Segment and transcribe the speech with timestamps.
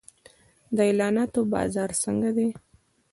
[0.75, 2.47] د اعلاناتو بازار څنګه دی؟